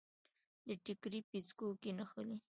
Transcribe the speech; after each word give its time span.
د 0.65 0.67
ټیکري 0.83 1.19
پیڅکو 1.29 1.67
کې 1.81 1.91
نښلي 1.97 2.37